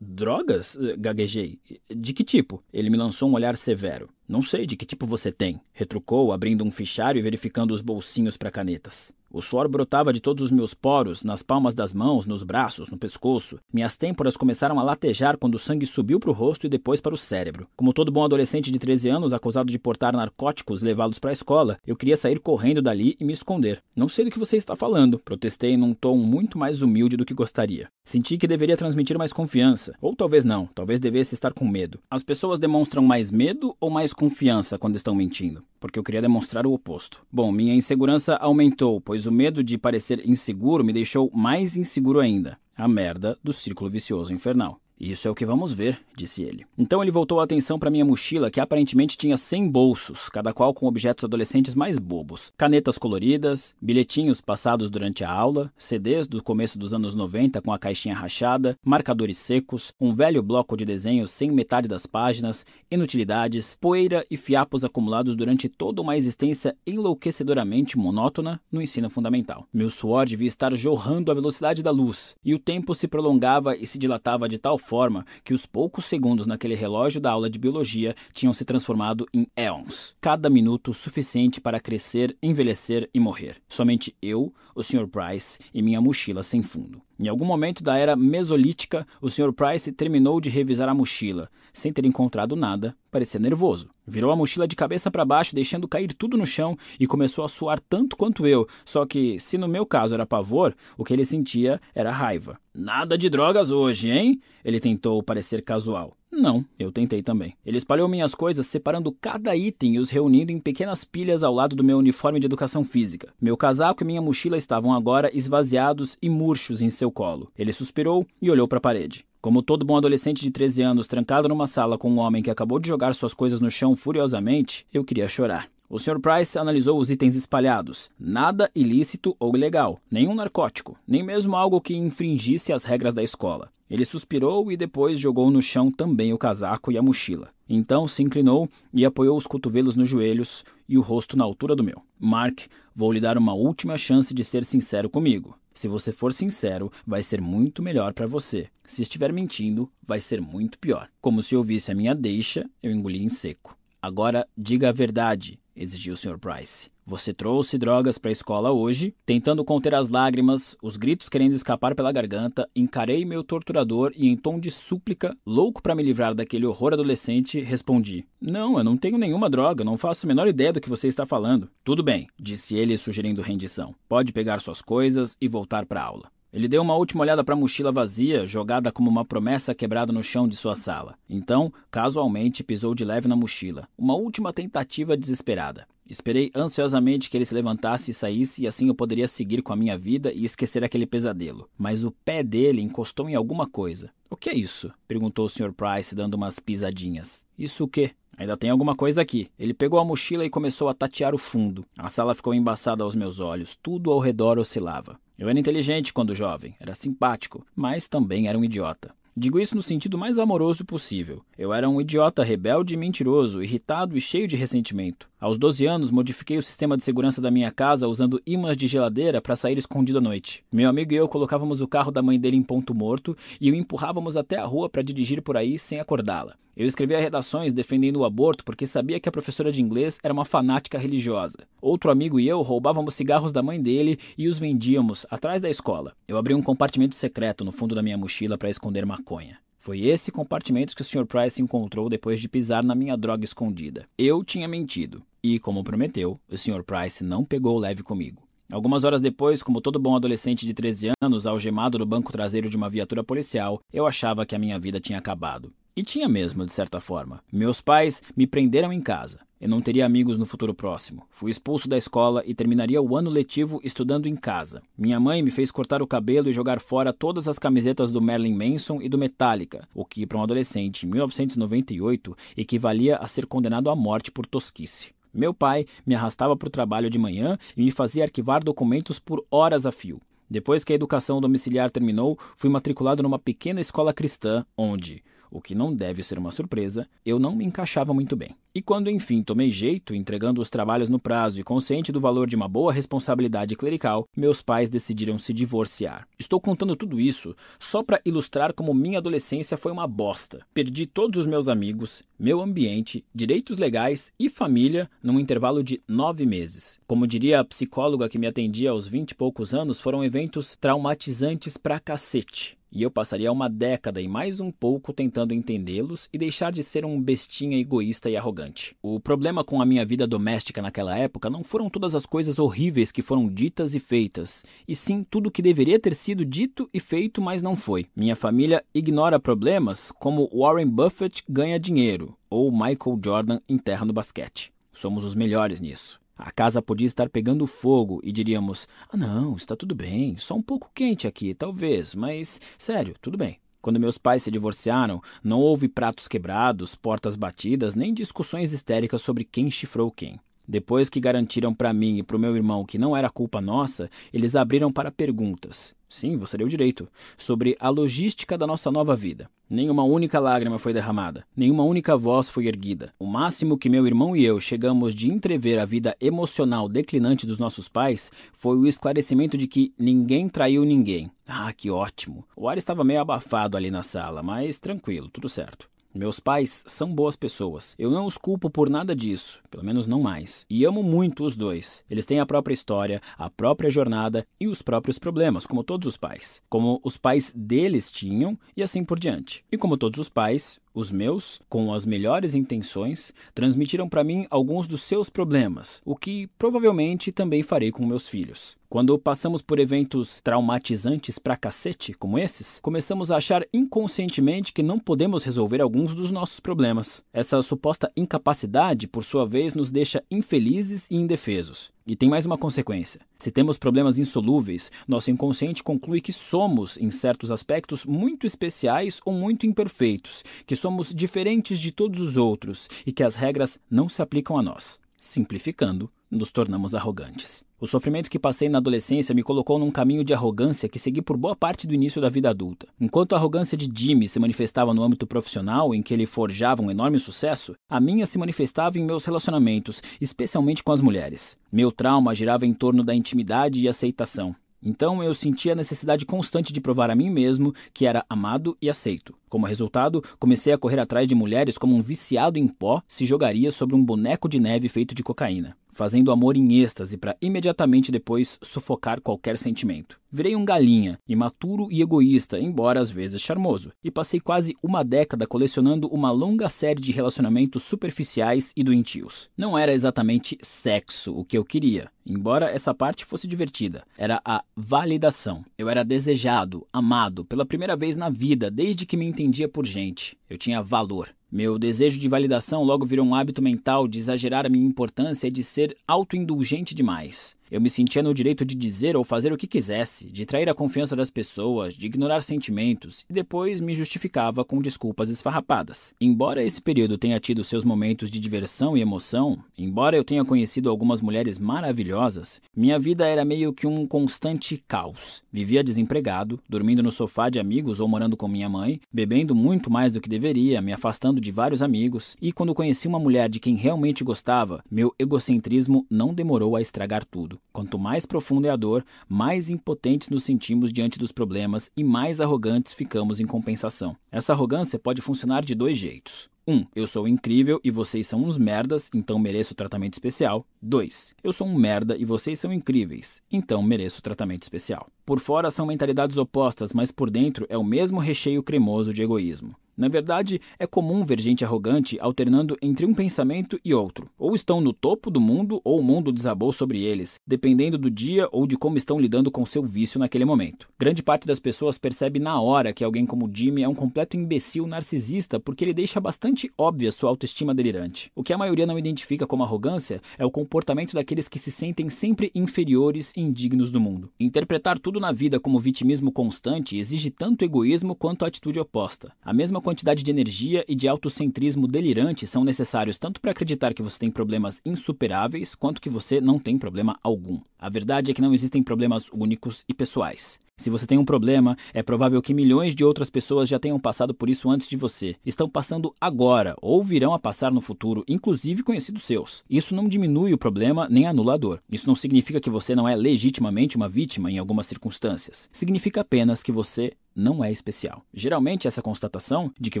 Drogas? 0.00 0.78
Gaguejei. 0.98 1.58
De 1.88 2.12
que 2.12 2.24
tipo? 2.24 2.62
Ele 2.72 2.90
me 2.90 2.96
lançou 2.96 3.28
um 3.28 3.34
olhar 3.34 3.56
severo. 3.56 4.08
Não 4.28 4.42
sei 4.42 4.66
de 4.66 4.76
que 4.76 4.84
tipo 4.84 5.06
você 5.06 5.32
tem, 5.32 5.60
retrucou, 5.72 6.32
abrindo 6.32 6.62
um 6.62 6.70
fichário 6.70 7.18
e 7.18 7.22
verificando 7.22 7.72
os 7.72 7.80
bolsinhos 7.80 8.36
para 8.36 8.50
canetas. 8.50 9.10
O 9.30 9.42
suor 9.42 9.68
brotava 9.68 10.10
de 10.10 10.20
todos 10.20 10.44
os 10.44 10.50
meus 10.50 10.72
poros, 10.72 11.22
nas 11.22 11.42
palmas 11.42 11.74
das 11.74 11.92
mãos, 11.92 12.24
nos 12.24 12.42
braços, 12.42 12.88
no 12.88 12.96
pescoço. 12.96 13.58
Minhas 13.70 13.94
têmporas 13.94 14.38
começaram 14.38 14.78
a 14.78 14.82
latejar 14.82 15.36
quando 15.36 15.56
o 15.56 15.58
sangue 15.58 15.84
subiu 15.84 16.18
para 16.18 16.30
o 16.30 16.32
rosto 16.32 16.66
e 16.66 16.70
depois 16.70 16.98
para 16.98 17.12
o 17.12 17.18
cérebro. 17.18 17.68
Como 17.76 17.92
todo 17.92 18.10
bom 18.10 18.24
adolescente 18.24 18.70
de 18.70 18.78
13 18.78 19.10
anos 19.10 19.34
acusado 19.34 19.70
de 19.70 19.78
portar 19.78 20.16
narcóticos 20.16 20.80
levá-los 20.80 21.18
para 21.18 21.30
a 21.30 21.34
escola, 21.34 21.78
eu 21.86 21.94
queria 21.94 22.16
sair 22.16 22.40
correndo 22.40 22.80
dali 22.80 23.16
e 23.20 23.24
me 23.24 23.34
esconder. 23.34 23.82
Não 23.94 24.08
sei 24.08 24.24
do 24.24 24.30
que 24.30 24.38
você 24.38 24.56
está 24.56 24.74
falando, 24.74 25.18
protestei 25.18 25.76
num 25.76 25.92
tom 25.92 26.16
muito 26.16 26.56
mais 26.56 26.80
humilde 26.80 27.16
do 27.16 27.24
que 27.26 27.34
gostaria. 27.34 27.90
Senti 28.06 28.38
que 28.38 28.46
deveria 28.46 28.78
transmitir 28.78 29.18
mais 29.28 29.32
confiança, 29.32 29.94
ou 30.00 30.16
talvez 30.16 30.44
não, 30.44 30.66
talvez 30.74 30.98
devesse 30.98 31.34
estar 31.34 31.52
com 31.52 31.68
medo. 31.68 32.00
As 32.10 32.22
pessoas 32.22 32.58
demonstram 32.58 33.02
mais 33.02 33.30
medo 33.30 33.76
ou 33.78 33.90
mais 33.90 34.12
confiança 34.12 34.78
quando 34.78 34.96
estão 34.96 35.14
mentindo? 35.14 35.62
Porque 35.78 35.98
eu 35.98 36.02
queria 36.02 36.22
demonstrar 36.22 36.66
o 36.66 36.72
oposto. 36.72 37.20
Bom, 37.30 37.52
minha 37.52 37.74
insegurança 37.74 38.36
aumentou, 38.36 39.00
pois 39.00 39.26
o 39.26 39.32
medo 39.32 39.62
de 39.62 39.76
parecer 39.76 40.26
inseguro 40.26 40.82
me 40.82 40.94
deixou 40.94 41.30
mais 41.34 41.76
inseguro 41.76 42.20
ainda. 42.20 42.58
A 42.74 42.88
merda 42.88 43.38
do 43.42 43.52
círculo 43.52 43.90
vicioso 43.90 44.32
infernal. 44.32 44.80
Isso 45.00 45.28
é 45.28 45.30
o 45.30 45.34
que 45.34 45.46
vamos 45.46 45.72
ver, 45.72 46.00
disse 46.16 46.42
ele. 46.42 46.66
Então 46.76 47.02
ele 47.02 47.10
voltou 47.10 47.40
a 47.40 47.44
atenção 47.44 47.78
para 47.78 47.90
minha 47.90 48.04
mochila, 48.04 48.50
que 48.50 48.60
aparentemente 48.60 49.16
tinha 49.16 49.36
100 49.36 49.68
bolsos, 49.68 50.28
cada 50.28 50.52
qual 50.52 50.74
com 50.74 50.86
objetos 50.86 51.24
adolescentes 51.24 51.74
mais 51.74 51.98
bobos: 51.98 52.52
canetas 52.56 52.98
coloridas, 52.98 53.74
bilhetinhos 53.80 54.40
passados 54.40 54.90
durante 54.90 55.22
a 55.22 55.30
aula, 55.30 55.72
CDs 55.78 56.26
do 56.26 56.42
começo 56.42 56.78
dos 56.78 56.92
anos 56.92 57.14
90 57.14 57.62
com 57.62 57.72
a 57.72 57.78
caixinha 57.78 58.14
rachada, 58.14 58.76
marcadores 58.84 59.38
secos, 59.38 59.92
um 60.00 60.12
velho 60.14 60.42
bloco 60.42 60.76
de 60.76 60.84
desenhos 60.84 61.30
sem 61.30 61.50
metade 61.50 61.86
das 61.86 62.06
páginas, 62.06 62.66
inutilidades, 62.90 63.76
poeira 63.80 64.24
e 64.30 64.36
fiapos 64.36 64.84
acumulados 64.84 65.36
durante 65.36 65.68
toda 65.68 66.02
uma 66.02 66.16
existência 66.16 66.76
enlouquecedoramente 66.86 67.96
monótona 67.96 68.60
no 68.70 68.82
ensino 68.82 69.08
fundamental. 69.08 69.66
Meu 69.72 69.90
suor 69.90 70.26
devia 70.26 70.48
estar 70.48 70.74
jorrando 70.76 71.30
à 71.30 71.34
velocidade 71.34 71.82
da 71.82 71.90
luz, 71.90 72.34
e 72.44 72.54
o 72.54 72.58
tempo 72.58 72.94
se 72.94 73.06
prolongava 73.06 73.76
e 73.76 73.86
se 73.86 73.98
dilatava 73.98 74.48
de 74.48 74.58
tal 74.58 74.78
forma 74.88 75.26
que 75.44 75.52
os 75.52 75.66
poucos 75.66 76.06
segundos 76.06 76.46
naquele 76.46 76.74
relógio 76.74 77.20
da 77.20 77.30
aula 77.30 77.50
de 77.50 77.58
biologia 77.58 78.14
tinham 78.32 78.54
se 78.54 78.64
transformado 78.64 79.26
em 79.34 79.46
éons. 79.54 80.16
Cada 80.18 80.48
minuto 80.48 80.94
suficiente 80.94 81.60
para 81.60 81.78
crescer, 81.78 82.34
envelhecer 82.42 83.10
e 83.12 83.20
morrer. 83.20 83.56
Somente 83.68 84.16
eu, 84.22 84.50
o 84.74 84.82
Sr. 84.82 85.06
Price 85.06 85.58
e 85.74 85.82
minha 85.82 86.00
mochila 86.00 86.42
sem 86.42 86.62
fundo. 86.62 87.02
Em 87.20 87.26
algum 87.26 87.44
momento 87.44 87.82
da 87.82 87.98
era 87.98 88.14
mesolítica, 88.14 89.04
o 89.20 89.28
Sr. 89.28 89.52
Price 89.52 89.90
terminou 89.90 90.40
de 90.40 90.48
revisar 90.48 90.88
a 90.88 90.94
mochila. 90.94 91.50
Sem 91.72 91.92
ter 91.92 92.04
encontrado 92.04 92.54
nada, 92.54 92.96
parecia 93.10 93.40
nervoso. 93.40 93.90
Virou 94.06 94.30
a 94.30 94.36
mochila 94.36 94.68
de 94.68 94.76
cabeça 94.76 95.10
para 95.10 95.24
baixo, 95.24 95.54
deixando 95.54 95.88
cair 95.88 96.14
tudo 96.14 96.36
no 96.36 96.46
chão 96.46 96.76
e 96.98 97.06
começou 97.08 97.44
a 97.44 97.48
suar 97.48 97.80
tanto 97.80 98.16
quanto 98.16 98.46
eu. 98.46 98.68
Só 98.84 99.04
que, 99.04 99.38
se 99.40 99.58
no 99.58 99.66
meu 99.66 99.84
caso 99.84 100.14
era 100.14 100.24
pavor, 100.24 100.76
o 100.96 101.04
que 101.04 101.12
ele 101.12 101.24
sentia 101.24 101.80
era 101.94 102.12
raiva. 102.12 102.58
Nada 102.72 103.18
de 103.18 103.28
drogas 103.28 103.70
hoje, 103.70 104.10
hein? 104.10 104.40
Ele 104.64 104.78
tentou 104.78 105.22
parecer 105.22 105.62
casual. 105.62 106.17
Não, 106.30 106.64
eu 106.78 106.92
tentei 106.92 107.22
também. 107.22 107.54
Ele 107.64 107.78
espalhou 107.78 108.08
minhas 108.08 108.34
coisas, 108.34 108.66
separando 108.66 109.10
cada 109.20 109.56
item 109.56 109.94
e 109.94 109.98
os 109.98 110.10
reunindo 110.10 110.52
em 110.52 110.60
pequenas 110.60 111.04
pilhas 111.04 111.42
ao 111.42 111.54
lado 111.54 111.74
do 111.74 111.82
meu 111.82 111.98
uniforme 111.98 112.38
de 112.38 112.46
educação 112.46 112.84
física. 112.84 113.32
Meu 113.40 113.56
casaco 113.56 114.02
e 114.02 114.06
minha 114.06 114.22
mochila 114.22 114.56
estavam 114.56 114.92
agora 114.92 115.30
esvaziados 115.36 116.16
e 116.22 116.28
murchos 116.28 116.80
em 116.80 116.90
seu 116.90 117.10
colo. 117.10 117.50
Ele 117.58 117.72
suspirou 117.72 118.26
e 118.40 118.50
olhou 118.50 118.68
para 118.68 118.78
a 118.78 118.80
parede. 118.80 119.24
Como 119.40 119.62
todo 119.62 119.84
bom 119.84 119.96
adolescente 119.96 120.42
de 120.42 120.50
13 120.50 120.82
anos 120.82 121.06
trancado 121.06 121.48
numa 121.48 121.66
sala 121.66 121.96
com 121.96 122.10
um 122.10 122.18
homem 122.18 122.42
que 122.42 122.50
acabou 122.50 122.78
de 122.78 122.88
jogar 122.88 123.14
suas 123.14 123.32
coisas 123.32 123.60
no 123.60 123.70
chão 123.70 123.96
furiosamente, 123.96 124.84
eu 124.92 125.04
queria 125.04 125.28
chorar. 125.28 125.68
O 125.90 125.98
Sr. 125.98 126.20
Price 126.20 126.58
analisou 126.58 126.98
os 126.98 127.10
itens 127.10 127.34
espalhados. 127.34 128.10
Nada 128.20 128.70
ilícito 128.74 129.34
ou 129.40 129.56
ilegal, 129.56 129.98
nenhum 130.10 130.34
narcótico, 130.34 130.98
nem 131.06 131.22
mesmo 131.22 131.56
algo 131.56 131.80
que 131.80 131.96
infringisse 131.96 132.74
as 132.74 132.84
regras 132.84 133.14
da 133.14 133.22
escola. 133.22 133.72
Ele 133.88 134.04
suspirou 134.04 134.70
e 134.70 134.76
depois 134.76 135.18
jogou 135.18 135.50
no 135.50 135.62
chão 135.62 135.90
também 135.90 136.34
o 136.34 136.36
casaco 136.36 136.92
e 136.92 136.98
a 136.98 137.02
mochila. 137.02 137.48
Então 137.66 138.06
se 138.06 138.22
inclinou 138.22 138.68
e 138.92 139.02
apoiou 139.02 139.34
os 139.34 139.46
cotovelos 139.46 139.96
nos 139.96 140.06
joelhos 140.06 140.62
e 140.86 140.98
o 140.98 141.00
rosto 141.00 141.38
na 141.38 141.44
altura 141.44 141.74
do 141.74 141.82
meu. 141.82 142.02
Mark, 142.20 142.66
vou 142.94 143.10
lhe 143.10 143.18
dar 143.20 143.38
uma 143.38 143.54
última 143.54 143.96
chance 143.96 144.34
de 144.34 144.44
ser 144.44 144.66
sincero 144.66 145.08
comigo. 145.08 145.58
Se 145.72 145.88
você 145.88 146.12
for 146.12 146.34
sincero, 146.34 146.92
vai 147.06 147.22
ser 147.22 147.40
muito 147.40 147.82
melhor 147.82 148.12
para 148.12 148.26
você. 148.26 148.66
Se 148.84 149.00
estiver 149.00 149.32
mentindo, 149.32 149.90
vai 150.02 150.20
ser 150.20 150.38
muito 150.38 150.78
pior. 150.78 151.08
Como 151.18 151.42
se 151.42 151.56
ouvisse 151.56 151.90
a 151.90 151.94
minha 151.94 152.14
deixa, 152.14 152.68
eu 152.82 152.92
engoli 152.92 153.22
em 153.24 153.30
seco. 153.30 153.74
Agora 154.02 154.46
diga 154.56 154.90
a 154.90 154.92
verdade 154.92 155.58
exigiu 155.78 156.14
o 156.14 156.16
Sr. 156.16 156.38
Price. 156.38 156.90
Você 157.06 157.32
trouxe 157.32 157.78
drogas 157.78 158.18
para 158.18 158.30
a 158.30 158.32
escola 158.32 158.70
hoje? 158.70 159.14
Tentando 159.24 159.64
conter 159.64 159.94
as 159.94 160.10
lágrimas, 160.10 160.76
os 160.82 160.98
gritos 160.98 161.30
querendo 161.30 161.54
escapar 161.54 161.94
pela 161.94 162.12
garganta, 162.12 162.68
encarei 162.76 163.24
meu 163.24 163.42
torturador 163.42 164.12
e, 164.14 164.28
em 164.28 164.36
tom 164.36 164.60
de 164.60 164.70
súplica, 164.70 165.34
louco 165.46 165.82
para 165.82 165.94
me 165.94 166.02
livrar 166.02 166.34
daquele 166.34 166.66
horror 166.66 166.92
adolescente, 166.92 167.60
respondi: 167.60 168.26
Não, 168.38 168.76
eu 168.76 168.84
não 168.84 168.96
tenho 168.96 169.16
nenhuma 169.16 169.48
droga, 169.48 169.82
não 169.82 169.96
faço 169.96 170.26
a 170.26 170.28
menor 170.28 170.48
ideia 170.48 170.70
do 170.70 170.82
que 170.82 170.88
você 170.90 171.08
está 171.08 171.24
falando. 171.24 171.70
Tudo 171.82 172.02
bem, 172.02 172.28
disse 172.38 172.76
ele, 172.76 172.98
sugerindo 172.98 173.40
rendição. 173.40 173.94
Pode 174.06 174.30
pegar 174.30 174.60
suas 174.60 174.82
coisas 174.82 175.34
e 175.40 175.48
voltar 175.48 175.86
para 175.86 176.02
a 176.02 176.04
aula. 176.04 176.37
Ele 176.52 176.66
deu 176.66 176.80
uma 176.80 176.96
última 176.96 177.22
olhada 177.22 177.44
para 177.44 177.54
a 177.54 177.58
mochila 177.58 177.92
vazia, 177.92 178.46
jogada 178.46 178.90
como 178.90 179.10
uma 179.10 179.24
promessa 179.24 179.74
quebrada 179.74 180.12
no 180.12 180.22
chão 180.22 180.48
de 180.48 180.56
sua 180.56 180.74
sala. 180.74 181.14
Então, 181.28 181.72
casualmente, 181.90 182.64
pisou 182.64 182.94
de 182.94 183.04
leve 183.04 183.28
na 183.28 183.36
mochila. 183.36 183.86
Uma 183.98 184.14
última 184.14 184.52
tentativa 184.52 185.16
desesperada. 185.16 185.86
Esperei 186.08 186.50
ansiosamente 186.54 187.28
que 187.28 187.36
ele 187.36 187.44
se 187.44 187.52
levantasse 187.54 188.10
e 188.10 188.14
saísse, 188.14 188.62
e 188.62 188.66
assim 188.66 188.88
eu 188.88 188.94
poderia 188.94 189.28
seguir 189.28 189.60
com 189.60 189.74
a 189.74 189.76
minha 189.76 189.98
vida 189.98 190.32
e 190.32 190.46
esquecer 190.46 190.82
aquele 190.82 191.04
pesadelo. 191.04 191.68
Mas 191.76 192.02
o 192.02 192.10
pé 192.10 192.42
dele 192.42 192.80
encostou 192.80 193.28
em 193.28 193.34
alguma 193.34 193.68
coisa. 193.68 194.10
O 194.30 194.36
que 194.36 194.48
é 194.48 194.54
isso? 194.54 194.90
perguntou 195.06 195.44
o 195.44 195.48
Sr. 195.50 195.72
Price, 195.74 196.14
dando 196.14 196.34
umas 196.34 196.58
pisadinhas. 196.58 197.44
Isso 197.58 197.84
o 197.84 197.88
quê? 197.88 198.12
Ainda 198.38 198.56
tem 198.56 198.70
alguma 198.70 198.94
coisa 198.94 199.20
aqui. 199.20 199.50
Ele 199.58 199.74
pegou 199.74 199.98
a 199.98 200.04
mochila 200.04 200.44
e 200.44 200.50
começou 200.50 200.88
a 200.88 200.94
tatear 200.94 201.34
o 201.34 201.38
fundo. 201.38 201.84
A 201.98 202.08
sala 202.08 202.36
ficou 202.36 202.54
embaçada 202.54 203.02
aos 203.02 203.16
meus 203.16 203.40
olhos, 203.40 203.76
tudo 203.82 204.12
ao 204.12 204.20
redor 204.20 204.58
oscilava. 204.58 205.18
Eu 205.36 205.48
era 205.48 205.58
inteligente 205.58 206.12
quando 206.12 206.34
jovem, 206.34 206.76
era 206.78 206.94
simpático, 206.94 207.66
mas 207.74 208.08
também 208.08 208.48
era 208.48 208.56
um 208.56 208.64
idiota. 208.64 209.12
Digo 209.36 209.60
isso 209.60 209.76
no 209.76 209.82
sentido 209.82 210.18
mais 210.18 210.36
amoroso 210.36 210.84
possível. 210.84 211.42
Eu 211.56 211.72
era 211.72 211.88
um 211.88 212.00
idiota 212.00 212.42
rebelde 212.42 212.94
e 212.94 212.96
mentiroso, 212.96 213.62
irritado 213.62 214.16
e 214.16 214.20
cheio 214.20 214.48
de 214.48 214.56
ressentimento. 214.56 215.28
Aos 215.40 215.56
12 215.56 215.86
anos, 215.86 216.10
modifiquei 216.10 216.58
o 216.58 216.62
sistema 216.62 216.96
de 216.96 217.04
segurança 217.04 217.40
da 217.40 217.48
minha 217.48 217.70
casa 217.70 218.08
usando 218.08 218.42
imãs 218.44 218.76
de 218.76 218.88
geladeira 218.88 219.40
para 219.40 219.54
sair 219.54 219.78
escondido 219.78 220.18
à 220.18 220.20
noite. 220.20 220.64
Meu 220.72 220.90
amigo 220.90 221.12
e 221.12 221.16
eu 221.16 221.28
colocávamos 221.28 221.80
o 221.80 221.86
carro 221.86 222.10
da 222.10 222.20
mãe 222.20 222.38
dele 222.38 222.56
em 222.56 222.64
ponto 222.64 222.92
morto 222.92 223.36
e 223.60 223.70
o 223.70 223.76
empurrávamos 223.76 224.36
até 224.36 224.58
a 224.58 224.66
rua 224.66 224.88
para 224.88 225.02
dirigir 225.02 225.40
por 225.40 225.56
aí 225.56 225.78
sem 225.78 226.00
acordá-la. 226.00 226.56
Eu 226.78 226.86
escrevia 226.86 227.18
redações 227.18 227.72
defendendo 227.72 228.18
o 228.18 228.24
aborto 228.24 228.64
porque 228.64 228.86
sabia 228.86 229.18
que 229.18 229.28
a 229.28 229.32
professora 229.32 229.72
de 229.72 229.82
inglês 229.82 230.20
era 230.22 230.32
uma 230.32 230.44
fanática 230.44 230.96
religiosa. 230.96 231.66
Outro 231.82 232.08
amigo 232.08 232.38
e 232.38 232.46
eu 232.46 232.62
roubávamos 232.62 233.16
cigarros 233.16 233.50
da 233.50 233.64
mãe 233.64 233.82
dele 233.82 234.16
e 234.38 234.46
os 234.46 234.60
vendíamos 234.60 235.26
atrás 235.28 235.60
da 235.60 235.68
escola. 235.68 236.12
Eu 236.28 236.38
abri 236.38 236.54
um 236.54 236.62
compartimento 236.62 237.16
secreto 237.16 237.64
no 237.64 237.72
fundo 237.72 237.96
da 237.96 238.02
minha 238.02 238.16
mochila 238.16 238.56
para 238.56 238.70
esconder 238.70 239.04
maconha. 239.04 239.58
Foi 239.76 240.02
esse 240.02 240.30
compartimento 240.30 240.94
que 240.94 241.02
o 241.02 241.04
Sr. 241.04 241.26
Price 241.26 241.60
encontrou 241.60 242.08
depois 242.08 242.40
de 242.40 242.48
pisar 242.48 242.84
na 242.84 242.94
minha 242.94 243.16
droga 243.16 243.44
escondida. 243.44 244.06
Eu 244.16 244.44
tinha 244.44 244.68
mentido. 244.68 245.20
E, 245.42 245.58
como 245.58 245.82
prometeu, 245.82 246.38
o 246.48 246.56
Sr. 246.56 246.84
Price 246.84 247.24
não 247.24 247.44
pegou 247.44 247.76
leve 247.76 248.04
comigo. 248.04 248.40
Algumas 248.70 249.02
horas 249.02 249.20
depois, 249.20 249.64
como 249.64 249.80
todo 249.80 249.98
bom 249.98 250.14
adolescente 250.14 250.64
de 250.64 250.74
13 250.74 251.10
anos, 251.20 251.44
algemado 251.44 251.98
no 251.98 252.06
banco 252.06 252.30
traseiro 252.30 252.70
de 252.70 252.76
uma 252.76 252.88
viatura 252.88 253.24
policial, 253.24 253.80
eu 253.92 254.06
achava 254.06 254.46
que 254.46 254.54
a 254.54 254.58
minha 254.60 254.78
vida 254.78 255.00
tinha 255.00 255.18
acabado. 255.18 255.72
E 255.98 256.02
tinha 256.04 256.28
mesmo, 256.28 256.64
de 256.64 256.70
certa 256.70 257.00
forma. 257.00 257.42
Meus 257.52 257.80
pais 257.80 258.22
me 258.36 258.46
prenderam 258.46 258.92
em 258.92 259.00
casa. 259.00 259.40
Eu 259.60 259.68
não 259.68 259.80
teria 259.80 260.06
amigos 260.06 260.38
no 260.38 260.46
futuro 260.46 260.72
próximo. 260.72 261.26
Fui 261.28 261.50
expulso 261.50 261.88
da 261.88 261.98
escola 261.98 262.40
e 262.46 262.54
terminaria 262.54 263.02
o 263.02 263.16
ano 263.16 263.28
letivo 263.28 263.80
estudando 263.82 264.28
em 264.28 264.36
casa. 264.36 264.80
Minha 264.96 265.18
mãe 265.18 265.42
me 265.42 265.50
fez 265.50 265.72
cortar 265.72 266.00
o 266.00 266.06
cabelo 266.06 266.48
e 266.48 266.52
jogar 266.52 266.78
fora 266.78 267.12
todas 267.12 267.48
as 267.48 267.58
camisetas 267.58 268.12
do 268.12 268.22
Marilyn 268.22 268.54
Manson 268.54 269.02
e 269.02 269.08
do 269.08 269.18
Metallica, 269.18 269.88
o 269.92 270.04
que, 270.04 270.24
para 270.24 270.38
um 270.38 270.42
adolescente 270.44 271.04
em 271.04 271.10
1998, 271.10 272.36
equivalia 272.56 273.16
a 273.16 273.26
ser 273.26 273.44
condenado 273.44 273.90
à 273.90 273.96
morte 273.96 274.30
por 274.30 274.46
tosquice. 274.46 275.10
Meu 275.34 275.52
pai 275.52 275.84
me 276.06 276.14
arrastava 276.14 276.56
para 276.56 276.68
o 276.68 276.70
trabalho 276.70 277.10
de 277.10 277.18
manhã 277.18 277.58
e 277.76 277.82
me 277.82 277.90
fazia 277.90 278.22
arquivar 278.22 278.62
documentos 278.62 279.18
por 279.18 279.44
horas 279.50 279.84
a 279.84 279.90
fio. 279.90 280.20
Depois 280.48 280.84
que 280.84 280.92
a 280.92 280.96
educação 280.96 281.40
domiciliar 281.40 281.90
terminou, 281.90 282.38
fui 282.54 282.70
matriculado 282.70 283.20
numa 283.20 283.38
pequena 283.38 283.80
escola 283.80 284.14
cristã, 284.14 284.64
onde, 284.76 285.24
o 285.50 285.60
que 285.60 285.74
não 285.74 285.94
deve 285.94 286.22
ser 286.22 286.38
uma 286.38 286.50
surpresa, 286.50 287.08
eu 287.24 287.38
não 287.38 287.54
me 287.54 287.64
encaixava 287.64 288.14
muito 288.14 288.36
bem. 288.36 288.56
E 288.74 288.82
quando 288.82 289.10
enfim 289.10 289.42
tomei 289.42 289.72
jeito, 289.72 290.14
entregando 290.14 290.60
os 290.60 290.70
trabalhos 290.70 291.08
no 291.08 291.18
prazo 291.18 291.60
e 291.60 291.64
consciente 291.64 292.12
do 292.12 292.20
valor 292.20 292.46
de 292.46 292.54
uma 292.54 292.68
boa 292.68 292.92
responsabilidade 292.92 293.74
clerical, 293.74 294.28
meus 294.36 294.62
pais 294.62 294.88
decidiram 294.88 295.36
se 295.36 295.52
divorciar. 295.52 296.28
Estou 296.38 296.60
contando 296.60 296.94
tudo 296.94 297.18
isso 297.18 297.56
só 297.76 298.04
para 298.04 298.20
ilustrar 298.24 298.72
como 298.72 298.94
minha 298.94 299.18
adolescência 299.18 299.76
foi 299.76 299.90
uma 299.90 300.06
bosta. 300.06 300.64
Perdi 300.72 301.06
todos 301.06 301.40
os 301.40 301.46
meus 301.46 301.66
amigos, 301.66 302.22
meu 302.38 302.60
ambiente, 302.60 303.24
direitos 303.34 303.78
legais 303.78 304.32
e 304.38 304.48
família 304.48 305.10
num 305.20 305.40
intervalo 305.40 305.82
de 305.82 306.00
nove 306.06 306.46
meses. 306.46 307.00
Como 307.04 307.26
diria 307.26 307.58
a 307.58 307.64
psicóloga 307.64 308.28
que 308.28 308.38
me 308.38 308.46
atendia 308.46 308.90
aos 308.90 309.08
vinte 309.08 309.32
e 309.32 309.34
poucos 309.34 309.74
anos, 309.74 309.98
foram 310.00 310.22
eventos 310.22 310.76
traumatizantes 310.80 311.76
pra 311.76 311.98
cacete. 311.98 312.77
E 312.90 313.02
eu 313.02 313.10
passaria 313.10 313.52
uma 313.52 313.68
década 313.68 314.20
e 314.20 314.26
mais 314.26 314.60
um 314.60 314.70
pouco 314.70 315.12
tentando 315.12 315.52
entendê-los 315.52 316.28
e 316.32 316.38
deixar 316.38 316.72
de 316.72 316.82
ser 316.82 317.04
um 317.04 317.20
bestinha 317.20 317.76
egoísta 317.76 318.30
e 318.30 318.36
arrogante. 318.36 318.96
O 319.02 319.20
problema 319.20 319.62
com 319.62 319.82
a 319.82 319.86
minha 319.86 320.04
vida 320.06 320.26
doméstica 320.26 320.80
naquela 320.80 321.16
época 321.16 321.50
não 321.50 321.62
foram 321.62 321.90
todas 321.90 322.14
as 322.14 322.24
coisas 322.24 322.58
horríveis 322.58 323.12
que 323.12 323.20
foram 323.20 323.48
ditas 323.48 323.94
e 323.94 324.00
feitas, 324.00 324.64
e 324.86 324.94
sim 324.94 325.24
tudo 325.28 325.50
que 325.50 325.60
deveria 325.60 325.98
ter 325.98 326.14
sido 326.14 326.44
dito 326.44 326.88
e 326.92 326.98
feito, 326.98 327.42
mas 327.42 327.62
não 327.62 327.76
foi. 327.76 328.06
Minha 328.16 328.34
família 328.34 328.82
ignora 328.94 329.38
problemas 329.38 330.10
como 330.12 330.50
Warren 330.52 330.88
Buffett 330.88 331.44
ganha 331.48 331.78
dinheiro 331.78 332.36
ou 332.48 332.72
Michael 332.72 333.20
Jordan 333.22 333.60
enterra 333.68 334.06
no 334.06 334.12
basquete. 334.12 334.72
Somos 334.92 335.24
os 335.24 335.34
melhores 335.34 335.80
nisso. 335.80 336.18
A 336.38 336.52
casa 336.52 336.80
podia 336.80 337.06
estar 337.06 337.28
pegando 337.28 337.66
fogo 337.66 338.20
e 338.22 338.30
diríamos: 338.30 338.86
Ah, 339.08 339.16
não, 339.16 339.56
está 339.56 339.74
tudo 339.74 339.92
bem, 339.92 340.36
só 340.38 340.54
um 340.54 340.62
pouco 340.62 340.90
quente 340.94 341.26
aqui, 341.26 341.52
talvez, 341.52 342.14
mas 342.14 342.60
sério, 342.78 343.16
tudo 343.20 343.36
bem. 343.36 343.58
Quando 343.82 343.98
meus 343.98 344.18
pais 344.18 344.42
se 344.44 344.50
divorciaram, 344.50 345.20
não 345.42 345.60
houve 345.60 345.88
pratos 345.88 346.28
quebrados, 346.28 346.94
portas 346.94 347.34
batidas, 347.34 347.94
nem 347.94 348.14
discussões 348.14 348.72
histéricas 348.72 349.20
sobre 349.20 349.44
quem 349.44 349.70
chifrou 349.70 350.10
quem. 350.12 350.38
Depois 350.66 351.08
que 351.08 351.20
garantiram 351.20 351.74
para 351.74 351.92
mim 351.92 352.18
e 352.18 352.22
para 352.22 352.36
o 352.36 352.40
meu 352.40 352.54
irmão 352.54 352.84
que 352.84 352.98
não 352.98 353.16
era 353.16 353.30
culpa 353.30 353.60
nossa, 353.60 354.10
eles 354.32 354.54
abriram 354.54 354.92
para 354.92 355.10
perguntas. 355.10 355.97
Sim, 356.08 356.36
você 356.36 356.56
deu 356.56 356.68
direito. 356.68 357.08
Sobre 357.36 357.76
a 357.78 357.88
logística 357.90 358.56
da 358.56 358.66
nossa 358.66 358.90
nova 358.90 359.14
vida. 359.14 359.50
Nenhuma 359.68 360.02
única 360.02 360.40
lágrima 360.40 360.78
foi 360.78 360.94
derramada, 360.94 361.44
nenhuma 361.54 361.84
única 361.84 362.16
voz 362.16 362.48
foi 362.48 362.66
erguida. 362.66 363.12
O 363.18 363.26
máximo 363.26 363.76
que 363.76 363.90
meu 363.90 364.06
irmão 364.06 364.34
e 364.34 364.42
eu 364.42 364.58
chegamos 364.58 365.14
de 365.14 365.30
entrever 365.30 365.78
a 365.78 365.84
vida 365.84 366.16
emocional 366.18 366.88
declinante 366.88 367.46
dos 367.46 367.58
nossos 367.58 367.86
pais 367.86 368.32
foi 368.54 368.78
o 368.78 368.86
esclarecimento 368.86 369.58
de 369.58 369.66
que 369.66 369.92
ninguém 369.98 370.48
traiu 370.48 370.86
ninguém. 370.86 371.30
Ah, 371.46 371.70
que 371.72 371.90
ótimo! 371.90 372.46
O 372.56 372.66
ar 372.66 372.78
estava 372.78 373.04
meio 373.04 373.20
abafado 373.20 373.76
ali 373.76 373.90
na 373.90 374.02
sala, 374.02 374.42
mas 374.42 374.78
tranquilo, 374.78 375.28
tudo 375.28 375.50
certo. 375.50 375.86
Meus 376.18 376.40
pais 376.40 376.82
são 376.84 377.14
boas 377.14 377.36
pessoas. 377.36 377.94
Eu 377.96 378.10
não 378.10 378.26
os 378.26 378.36
culpo 378.36 378.68
por 378.68 378.90
nada 378.90 379.14
disso, 379.14 379.60
pelo 379.70 379.84
menos 379.84 380.08
não 380.08 380.20
mais. 380.20 380.66
E 380.68 380.84
amo 380.84 381.00
muito 381.00 381.44
os 381.44 381.56
dois. 381.56 382.04
Eles 382.10 382.26
têm 382.26 382.40
a 382.40 382.44
própria 382.44 382.74
história, 382.74 383.20
a 383.36 383.48
própria 383.48 383.88
jornada 383.88 384.44
e 384.58 384.66
os 384.66 384.82
próprios 384.82 385.16
problemas, 385.16 385.64
como 385.64 385.84
todos 385.84 386.08
os 386.08 386.16
pais. 386.16 386.60
Como 386.68 387.00
os 387.04 387.16
pais 387.16 387.52
deles 387.54 388.10
tinham 388.10 388.58
e 388.76 388.82
assim 388.82 389.04
por 389.04 389.16
diante. 389.16 389.64
E 389.70 389.78
como 389.78 389.96
todos 389.96 390.18
os 390.18 390.28
pais, 390.28 390.80
os 390.94 391.10
meus, 391.10 391.60
com 391.68 391.92
as 391.92 392.04
melhores 392.04 392.54
intenções, 392.54 393.32
transmitiram 393.54 394.08
para 394.08 394.24
mim 394.24 394.46
alguns 394.50 394.86
dos 394.86 395.02
seus 395.02 395.28
problemas, 395.30 396.02
o 396.04 396.16
que 396.16 396.48
provavelmente 396.58 397.32
também 397.32 397.62
farei 397.62 397.90
com 397.90 398.04
meus 398.04 398.28
filhos. 398.28 398.76
Quando 398.88 399.18
passamos 399.18 399.60
por 399.60 399.78
eventos 399.78 400.40
traumatizantes 400.40 401.38
pra 401.38 401.58
cacete, 401.58 402.14
como 402.14 402.38
esses, 402.38 402.80
começamos 402.80 403.30
a 403.30 403.36
achar 403.36 403.66
inconscientemente 403.70 404.72
que 404.72 404.82
não 404.82 404.98
podemos 404.98 405.44
resolver 405.44 405.82
alguns 405.82 406.14
dos 406.14 406.30
nossos 406.30 406.58
problemas. 406.58 407.22
Essa 407.30 407.60
suposta 407.60 408.10
incapacidade, 408.16 409.06
por 409.06 409.24
sua 409.24 409.46
vez, 409.46 409.74
nos 409.74 409.92
deixa 409.92 410.24
infelizes 410.30 411.06
e 411.10 411.16
indefesos. 411.16 411.90
E 412.08 412.16
tem 412.16 412.26
mais 412.26 412.46
uma 412.46 412.56
consequência. 412.56 413.20
Se 413.38 413.50
temos 413.50 413.76
problemas 413.76 414.18
insolúveis, 414.18 414.90
nosso 415.06 415.30
inconsciente 415.30 415.84
conclui 415.84 416.22
que 416.22 416.32
somos, 416.32 416.96
em 416.96 417.10
certos 417.10 417.52
aspectos, 417.52 418.06
muito 418.06 418.46
especiais 418.46 419.20
ou 419.26 419.34
muito 419.34 419.66
imperfeitos, 419.66 420.42
que 420.66 420.74
somos 420.74 421.12
diferentes 421.14 421.78
de 421.78 421.92
todos 421.92 422.22
os 422.22 422.38
outros 422.38 422.88
e 423.06 423.12
que 423.12 423.22
as 423.22 423.34
regras 423.34 423.78
não 423.90 424.08
se 424.08 424.22
aplicam 424.22 424.56
a 424.56 424.62
nós. 424.62 424.98
Simplificando, 425.20 426.10
nos 426.30 426.52
tornamos 426.52 426.94
arrogantes. 426.94 427.64
O 427.80 427.86
sofrimento 427.86 428.30
que 428.30 428.38
passei 428.38 428.68
na 428.68 428.78
adolescência 428.78 429.34
me 429.34 429.42
colocou 429.42 429.78
num 429.78 429.90
caminho 429.90 430.24
de 430.24 430.34
arrogância 430.34 430.88
que 430.88 430.98
segui 430.98 431.22
por 431.22 431.36
boa 431.36 431.54
parte 431.54 431.86
do 431.86 431.94
início 431.94 432.20
da 432.20 432.28
vida 432.28 432.50
adulta. 432.50 432.88
Enquanto 433.00 433.32
a 433.32 433.36
arrogância 433.36 433.76
de 433.76 433.88
Jimmy 433.92 434.28
se 434.28 434.40
manifestava 434.40 434.92
no 434.92 435.02
âmbito 435.02 435.26
profissional, 435.26 435.94
em 435.94 436.02
que 436.02 436.12
ele 436.12 436.26
forjava 436.26 436.82
um 436.82 436.90
enorme 436.90 437.20
sucesso, 437.20 437.74
a 437.88 438.00
minha 438.00 438.26
se 438.26 438.38
manifestava 438.38 438.98
em 438.98 439.04
meus 439.04 439.24
relacionamentos, 439.24 440.02
especialmente 440.20 440.82
com 440.82 440.92
as 440.92 441.00
mulheres. 441.00 441.56
Meu 441.70 441.92
trauma 441.92 442.34
girava 442.34 442.66
em 442.66 442.74
torno 442.74 443.04
da 443.04 443.14
intimidade 443.14 443.80
e 443.80 443.88
aceitação. 443.88 444.54
Então 444.82 445.22
eu 445.22 445.34
sentia 445.34 445.72
a 445.72 445.76
necessidade 445.76 446.24
constante 446.24 446.72
de 446.72 446.80
provar 446.80 447.10
a 447.10 447.14
mim 447.14 447.30
mesmo 447.30 447.74
que 447.92 448.06
era 448.06 448.24
amado 448.28 448.76
e 448.80 448.88
aceito. 448.88 449.34
Como 449.48 449.66
resultado, 449.66 450.22
comecei 450.38 450.72
a 450.72 450.78
correr 450.78 451.00
atrás 451.00 451.26
de 451.26 451.34
mulheres 451.34 451.76
como 451.76 451.94
um 451.94 452.00
viciado 452.00 452.58
em 452.58 452.68
pó 452.68 453.02
se 453.08 453.24
jogaria 453.24 453.70
sobre 453.70 453.96
um 453.96 454.04
boneco 454.04 454.48
de 454.48 454.60
neve 454.60 454.88
feito 454.88 455.14
de 455.14 455.22
cocaína 455.22 455.76
fazendo 455.98 456.30
amor 456.30 456.56
em 456.56 456.80
êxtase 456.80 457.16
para 457.16 457.36
imediatamente 457.42 458.12
depois 458.12 458.56
sufocar 458.62 459.20
qualquer 459.20 459.58
sentimento. 459.58 460.20
Virei 460.30 460.54
um 460.54 460.64
galinha, 460.64 461.18
imaturo 461.26 461.88
e 461.90 462.00
egoísta, 462.00 462.56
embora 462.56 463.00
às 463.00 463.10
vezes 463.10 463.40
charmoso, 463.40 463.90
e 464.04 464.08
passei 464.08 464.38
quase 464.38 464.76
uma 464.80 465.02
década 465.02 465.44
colecionando 465.44 466.06
uma 466.06 466.30
longa 466.30 466.68
série 466.68 467.00
de 467.00 467.10
relacionamentos 467.10 467.82
superficiais 467.82 468.72
e 468.76 468.84
doentios. 468.84 469.50
Não 469.56 469.76
era 469.76 469.92
exatamente 469.92 470.56
sexo 470.62 471.34
o 471.34 471.44
que 471.44 471.58
eu 471.58 471.64
queria, 471.64 472.08
embora 472.24 472.70
essa 472.70 472.94
parte 472.94 473.24
fosse 473.24 473.48
divertida. 473.48 474.04
Era 474.16 474.40
a 474.44 474.62
validação. 474.76 475.64
Eu 475.76 475.88
era 475.88 476.04
desejado, 476.04 476.86
amado, 476.92 477.44
pela 477.44 477.66
primeira 477.66 477.96
vez 477.96 478.16
na 478.16 478.30
vida 478.30 478.70
desde 478.70 479.04
que 479.04 479.16
me 479.16 479.26
entendia 479.26 479.68
por 479.68 479.84
gente. 479.84 480.38
Eu 480.48 480.56
tinha 480.56 480.80
valor. 480.80 481.30
Meu 481.50 481.78
desejo 481.78 482.20
de 482.20 482.28
validação 482.28 482.84
logo 482.84 483.06
virou 483.06 483.24
um 483.24 483.34
hábito 483.34 483.62
mental 483.62 484.06
de 484.06 484.18
exagerar 484.18 484.66
a 484.66 484.68
minha 484.68 484.86
importância 484.86 485.48
e 485.48 485.50
de 485.50 485.62
ser 485.62 485.96
autoindulgente 486.06 486.94
demais. 486.94 487.56
Eu 487.70 487.80
me 487.80 487.90
sentia 487.90 488.22
no 488.22 488.32
direito 488.32 488.64
de 488.64 488.74
dizer 488.74 489.16
ou 489.16 489.24
fazer 489.24 489.52
o 489.52 489.56
que 489.56 489.66
quisesse, 489.66 490.26
de 490.30 490.46
trair 490.46 490.68
a 490.68 490.74
confiança 490.74 491.14
das 491.14 491.30
pessoas, 491.30 491.94
de 491.94 492.06
ignorar 492.06 492.42
sentimentos 492.42 493.24
e 493.28 493.32
depois 493.32 493.80
me 493.80 493.94
justificava 493.94 494.64
com 494.64 494.80
desculpas 494.80 495.30
esfarrapadas. 495.30 496.14
Embora 496.20 496.62
esse 496.62 496.80
período 496.80 497.18
tenha 497.18 497.38
tido 497.38 497.62
seus 497.62 497.84
momentos 497.84 498.30
de 498.30 498.40
diversão 498.40 498.96
e 498.96 499.00
emoção, 499.00 499.58
embora 499.76 500.16
eu 500.16 500.24
tenha 500.24 500.44
conhecido 500.44 500.88
algumas 500.88 501.20
mulheres 501.20 501.58
maravilhosas, 501.58 502.60
minha 502.74 502.98
vida 502.98 503.26
era 503.26 503.44
meio 503.44 503.72
que 503.72 503.86
um 503.86 504.06
constante 504.06 504.82
caos. 504.88 505.42
Vivia 505.52 505.84
desempregado, 505.84 506.60
dormindo 506.68 507.02
no 507.02 507.12
sofá 507.12 507.50
de 507.50 507.58
amigos 507.58 508.00
ou 508.00 508.08
morando 508.08 508.36
com 508.36 508.48
minha 508.48 508.68
mãe, 508.68 509.00
bebendo 509.12 509.54
muito 509.54 509.90
mais 509.90 510.12
do 510.12 510.20
que 510.20 510.28
deveria, 510.28 510.80
me 510.80 510.92
afastando 510.92 511.40
de 511.40 511.50
vários 511.50 511.82
amigos, 511.82 512.36
e 512.40 512.52
quando 512.52 512.74
conheci 512.74 513.06
uma 513.06 513.18
mulher 513.18 513.48
de 513.48 513.60
quem 513.60 513.74
realmente 513.74 514.24
gostava, 514.24 514.82
meu 514.90 515.14
egocentrismo 515.18 516.06
não 516.10 516.32
demorou 516.32 516.76
a 516.76 516.80
estragar 516.80 517.24
tudo. 517.24 517.57
Quanto 517.72 517.98
mais 517.98 518.26
profunda 518.26 518.68
é 518.68 518.70
a 518.70 518.76
dor, 518.76 519.04
mais 519.28 519.70
impotentes 519.70 520.28
nos 520.28 520.44
sentimos 520.44 520.92
diante 520.92 521.18
dos 521.18 521.32
problemas 521.32 521.90
e 521.96 522.02
mais 522.02 522.40
arrogantes 522.40 522.92
ficamos 522.92 523.40
em 523.40 523.46
compensação. 523.46 524.16
Essa 524.30 524.52
arrogância 524.52 524.98
pode 524.98 525.22
funcionar 525.22 525.64
de 525.64 525.74
dois 525.74 525.96
jeitos. 525.96 526.48
1. 526.68 526.74
Um, 526.74 526.86
eu 526.94 527.06
sou 527.06 527.26
incrível 527.26 527.80
e 527.82 527.90
vocês 527.90 528.26
são 528.26 528.44
uns 528.44 528.58
merdas, 528.58 529.10
então 529.14 529.38
mereço 529.38 529.74
tratamento 529.74 530.12
especial. 530.12 530.66
2. 530.82 531.34
Eu 531.42 531.50
sou 531.50 531.66
um 531.66 531.74
merda 531.74 532.14
e 532.18 532.26
vocês 532.26 532.60
são 532.60 532.70
incríveis, 532.70 533.42
então 533.50 533.82
mereço 533.82 534.20
tratamento 534.20 534.64
especial. 534.64 535.08
Por 535.24 535.40
fora 535.40 535.70
são 535.70 535.86
mentalidades 535.86 536.36
opostas, 536.36 536.92
mas 536.92 537.10
por 537.10 537.30
dentro 537.30 537.64
é 537.70 537.78
o 537.78 537.84
mesmo 537.84 538.20
recheio 538.20 538.62
cremoso 538.62 539.14
de 539.14 539.22
egoísmo. 539.22 539.74
Na 539.98 540.06
verdade, 540.06 540.60
é 540.78 540.86
comum 540.86 541.24
ver 541.24 541.40
gente 541.40 541.64
arrogante 541.64 542.16
alternando 542.20 542.76
entre 542.80 543.04
um 543.04 543.12
pensamento 543.12 543.80
e 543.84 543.92
outro. 543.92 544.30
Ou 544.38 544.54
estão 544.54 544.80
no 544.80 544.92
topo 544.92 545.28
do 545.28 545.40
mundo, 545.40 545.80
ou 545.82 545.98
o 545.98 546.02
mundo 546.04 546.30
desabou 546.30 546.72
sobre 546.72 547.02
eles, 547.02 547.40
dependendo 547.44 547.98
do 547.98 548.08
dia 548.08 548.48
ou 548.52 548.64
de 548.64 548.76
como 548.76 548.96
estão 548.96 549.18
lidando 549.18 549.50
com 549.50 549.66
seu 549.66 549.82
vício 549.82 550.20
naquele 550.20 550.44
momento. 550.44 550.88
Grande 550.96 551.20
parte 551.20 551.48
das 551.48 551.58
pessoas 551.58 551.98
percebe 551.98 552.38
na 552.38 552.60
hora 552.60 552.92
que 552.92 553.02
alguém 553.02 553.26
como 553.26 553.50
Jimmy 553.52 553.82
é 553.82 553.88
um 553.88 553.94
completo 553.94 554.36
imbecil 554.36 554.86
narcisista 554.86 555.58
porque 555.58 555.84
ele 555.84 555.92
deixa 555.92 556.20
bastante 556.20 556.70
óbvia 556.78 557.10
sua 557.10 557.30
autoestima 557.30 557.74
delirante. 557.74 558.30
O 558.36 558.44
que 558.44 558.52
a 558.52 558.58
maioria 558.58 558.86
não 558.86 559.00
identifica 559.00 559.48
como 559.48 559.64
arrogância 559.64 560.22
é 560.38 560.46
o 560.46 560.50
comportamento 560.50 561.14
daqueles 561.14 561.48
que 561.48 561.58
se 561.58 561.72
sentem 561.72 562.08
sempre 562.08 562.52
inferiores 562.54 563.32
e 563.36 563.40
indignos 563.40 563.90
do 563.90 564.00
mundo. 564.00 564.30
Interpretar 564.38 564.96
tudo 565.00 565.18
na 565.18 565.32
vida 565.32 565.58
como 565.58 565.80
vitimismo 565.80 566.30
constante 566.30 566.96
exige 566.96 567.32
tanto 567.32 567.64
egoísmo 567.64 568.14
quanto 568.14 568.44
a 568.44 568.48
atitude 568.48 568.78
oposta. 568.78 569.32
A 569.44 569.52
mesma 569.52 569.87
quantidade 569.88 570.22
de 570.22 570.30
energia 570.30 570.84
e 570.86 570.94
de 570.94 571.08
autocentrismo 571.08 571.88
delirante 571.88 572.46
são 572.46 572.62
necessários 572.62 573.18
tanto 573.18 573.40
para 573.40 573.52
acreditar 573.52 573.94
que 573.94 574.02
você 574.02 574.18
tem 574.18 574.30
problemas 574.30 574.82
insuperáveis, 574.84 575.74
quanto 575.74 576.02
que 576.02 576.10
você 576.10 576.42
não 576.42 576.58
tem 576.58 576.76
problema 576.76 577.18
algum. 577.22 577.58
A 577.78 577.88
verdade 577.88 578.30
é 578.30 578.34
que 578.34 578.42
não 578.42 578.52
existem 578.52 578.82
problemas 578.82 579.30
únicos 579.32 579.86
e 579.88 579.94
pessoais. 579.94 580.58
Se 580.76 580.90
você 580.90 581.06
tem 581.06 581.16
um 581.18 581.24
problema, 581.24 581.76
é 581.92 582.04
provável 582.04 582.40
que 582.40 582.54
milhões 582.54 582.94
de 582.94 583.04
outras 583.04 583.30
pessoas 583.30 583.68
já 583.68 583.80
tenham 583.80 583.98
passado 583.98 584.32
por 584.32 584.48
isso 584.48 584.70
antes 584.70 584.86
de 584.86 584.96
você. 584.96 585.34
Estão 585.44 585.68
passando 585.68 586.14
agora 586.20 586.76
ou 586.80 587.02
virão 587.02 587.34
a 587.34 587.38
passar 587.38 587.72
no 587.72 587.80
futuro, 587.80 588.22
inclusive 588.28 588.84
conhecidos 588.84 589.24
seus. 589.24 589.64
Isso 589.68 589.94
não 589.94 590.08
diminui 590.08 590.52
o 590.52 590.58
problema 590.58 591.08
nem 591.10 591.26
anula 591.26 591.54
a 591.54 591.56
dor. 591.56 591.82
Isso 591.90 592.06
não 592.06 592.14
significa 592.14 592.60
que 592.60 592.70
você 592.70 592.94
não 592.94 593.08
é 593.08 593.16
legitimamente 593.16 593.96
uma 593.96 594.08
vítima 594.08 594.52
em 594.52 594.58
algumas 594.58 594.86
circunstâncias. 594.86 595.68
Significa 595.72 596.20
apenas 596.20 596.62
que 596.62 596.70
você 596.70 597.12
não 597.38 597.64
é 597.64 597.70
especial. 597.70 598.24
Geralmente, 598.34 598.88
essa 598.88 599.00
constatação 599.00 599.72
de 599.80 599.90
que 599.90 600.00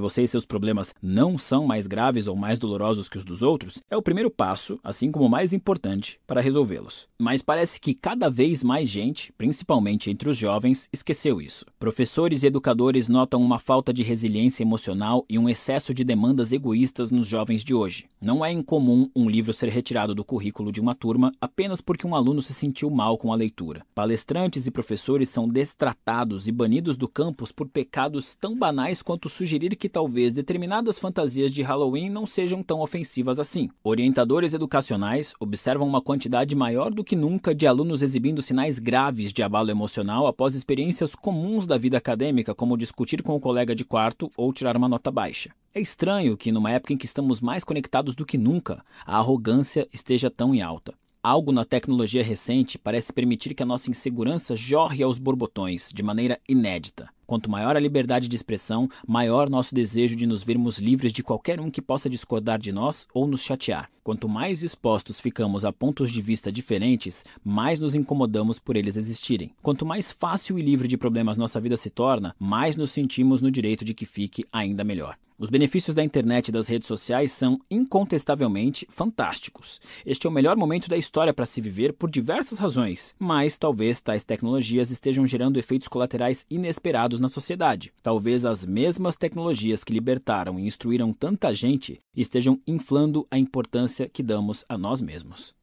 você 0.00 0.22
e 0.22 0.28
seus 0.28 0.44
problemas 0.44 0.92
não 1.00 1.38
são 1.38 1.64
mais 1.64 1.86
graves 1.86 2.26
ou 2.26 2.34
mais 2.34 2.58
dolorosos 2.58 3.08
que 3.08 3.16
os 3.16 3.24
dos 3.24 3.42
outros 3.42 3.80
é 3.88 3.96
o 3.96 4.02
primeiro 4.02 4.30
passo, 4.30 4.78
assim 4.82 5.12
como 5.12 5.26
o 5.26 5.30
mais 5.30 5.52
importante, 5.52 6.18
para 6.26 6.40
resolvê-los. 6.40 7.06
Mas 7.18 7.40
parece 7.40 7.80
que 7.80 7.94
cada 7.94 8.28
vez 8.28 8.62
mais 8.62 8.88
gente, 8.88 9.32
principalmente 9.38 10.10
entre 10.10 10.28
os 10.28 10.36
jovens, 10.36 10.88
esqueceu 10.92 11.40
isso. 11.40 11.64
Professores 11.78 12.42
e 12.42 12.46
educadores 12.46 13.08
notam 13.08 13.40
uma 13.40 13.60
falta 13.60 13.92
de 13.92 14.02
resiliência 14.02 14.64
emocional 14.64 15.24
e 15.28 15.38
um 15.38 15.48
excesso 15.48 15.94
de 15.94 16.02
demandas 16.02 16.52
egoístas 16.52 17.10
nos 17.10 17.28
jovens 17.28 17.62
de 17.62 17.72
hoje. 17.72 18.06
Não 18.20 18.44
é 18.44 18.50
incomum 18.50 19.08
um 19.14 19.30
livro 19.30 19.52
ser 19.52 19.68
retirado 19.68 20.12
do 20.12 20.24
currículo 20.24 20.72
de 20.72 20.80
uma 20.80 20.94
turma 20.94 21.32
apenas 21.40 21.80
porque 21.80 22.06
um 22.06 22.16
aluno 22.16 22.42
se 22.42 22.52
sentiu 22.52 22.90
mal 22.90 23.16
com 23.16 23.32
a 23.32 23.36
leitura. 23.36 23.86
Palestrantes 23.94 24.66
e 24.66 24.72
professores 24.72 25.28
são 25.28 25.48
destratados 25.48 26.48
e 26.48 26.52
banidos 26.52 26.96
do 26.96 27.06
campo 27.06 27.27
campos 27.28 27.52
por 27.52 27.68
pecados 27.68 28.34
tão 28.34 28.58
banais 28.58 29.02
quanto 29.02 29.28
sugerir 29.28 29.76
que 29.76 29.86
talvez 29.86 30.32
determinadas 30.32 30.98
fantasias 30.98 31.52
de 31.52 31.60
Halloween 31.60 32.08
não 32.08 32.24
sejam 32.24 32.62
tão 32.62 32.80
ofensivas 32.80 33.38
assim. 33.38 33.68
Orientadores 33.84 34.54
educacionais 34.54 35.34
observam 35.38 35.86
uma 35.86 36.00
quantidade 36.00 36.54
maior 36.54 36.90
do 36.90 37.04
que 37.04 37.14
nunca 37.14 37.54
de 37.54 37.66
alunos 37.66 38.00
exibindo 38.00 38.40
sinais 38.40 38.78
graves 38.78 39.30
de 39.30 39.42
abalo 39.42 39.70
emocional 39.70 40.26
após 40.26 40.54
experiências 40.54 41.14
comuns 41.14 41.66
da 41.66 41.76
vida 41.76 41.98
acadêmica, 41.98 42.54
como 42.54 42.78
discutir 42.78 43.22
com 43.22 43.36
o 43.36 43.40
colega 43.40 43.74
de 43.74 43.84
quarto 43.84 44.32
ou 44.34 44.50
tirar 44.50 44.74
uma 44.74 44.88
nota 44.88 45.10
baixa. 45.10 45.50
É 45.74 45.80
estranho 45.80 46.34
que, 46.34 46.50
numa 46.50 46.70
época 46.70 46.94
em 46.94 46.96
que 46.96 47.04
estamos 47.04 47.42
mais 47.42 47.62
conectados 47.62 48.16
do 48.16 48.24
que 48.24 48.38
nunca, 48.38 48.82
a 49.04 49.18
arrogância 49.18 49.86
esteja 49.92 50.30
tão 50.30 50.54
em 50.54 50.62
alta. 50.62 50.94
Algo 51.22 51.52
na 51.52 51.64
tecnologia 51.64 52.22
recente 52.22 52.78
parece 52.78 53.12
permitir 53.12 53.52
que 53.52 53.62
a 53.62 53.66
nossa 53.66 53.90
insegurança 53.90 54.56
jorre 54.56 55.02
aos 55.02 55.18
borbotões 55.18 55.90
de 55.92 56.02
maneira 56.02 56.40
inédita. 56.48 57.10
Quanto 57.28 57.50
maior 57.50 57.76
a 57.76 57.78
liberdade 57.78 58.26
de 58.26 58.34
expressão, 58.34 58.88
maior 59.06 59.50
nosso 59.50 59.74
desejo 59.74 60.16
de 60.16 60.26
nos 60.26 60.42
vermos 60.42 60.78
livres 60.78 61.12
de 61.12 61.22
qualquer 61.22 61.60
um 61.60 61.70
que 61.70 61.82
possa 61.82 62.08
discordar 62.08 62.58
de 62.58 62.72
nós 62.72 63.06
ou 63.12 63.26
nos 63.26 63.42
chatear. 63.42 63.90
Quanto 64.02 64.26
mais 64.26 64.62
expostos 64.62 65.20
ficamos 65.20 65.62
a 65.62 65.70
pontos 65.70 66.10
de 66.10 66.22
vista 66.22 66.50
diferentes, 66.50 67.26
mais 67.44 67.80
nos 67.80 67.94
incomodamos 67.94 68.58
por 68.58 68.78
eles 68.78 68.96
existirem. 68.96 69.52
Quanto 69.60 69.84
mais 69.84 70.10
fácil 70.10 70.58
e 70.58 70.62
livre 70.62 70.88
de 70.88 70.96
problemas 70.96 71.36
nossa 71.36 71.60
vida 71.60 71.76
se 71.76 71.90
torna, 71.90 72.34
mais 72.38 72.76
nos 72.76 72.92
sentimos 72.92 73.42
no 73.42 73.50
direito 73.50 73.84
de 73.84 73.92
que 73.92 74.06
fique 74.06 74.46
ainda 74.50 74.82
melhor. 74.82 75.18
Os 75.40 75.50
benefícios 75.50 75.94
da 75.94 76.02
internet 76.02 76.48
e 76.48 76.52
das 76.52 76.66
redes 76.66 76.88
sociais 76.88 77.30
são 77.30 77.60
incontestavelmente 77.70 78.84
fantásticos. 78.90 79.80
Este 80.04 80.26
é 80.26 80.30
o 80.30 80.32
melhor 80.32 80.56
momento 80.56 80.88
da 80.88 80.96
história 80.96 81.32
para 81.32 81.46
se 81.46 81.60
viver 81.60 81.92
por 81.92 82.10
diversas 82.10 82.58
razões, 82.58 83.14
mas 83.20 83.56
talvez 83.56 84.00
tais 84.00 84.24
tecnologias 84.24 84.90
estejam 84.90 85.24
gerando 85.24 85.56
efeitos 85.56 85.86
colaterais 85.86 86.44
inesperados 86.50 87.17
na 87.20 87.28
sociedade. 87.28 87.92
Talvez 88.02 88.44
as 88.44 88.64
mesmas 88.64 89.16
tecnologias 89.16 89.82
que 89.82 89.92
libertaram 89.92 90.58
e 90.58 90.66
instruíram 90.66 91.12
tanta 91.12 91.54
gente 91.54 92.00
estejam 92.14 92.60
inflando 92.66 93.26
a 93.30 93.38
importância 93.38 94.08
que 94.08 94.22
damos 94.22 94.64
a 94.68 94.78
nós 94.78 95.00
mesmos. 95.00 95.57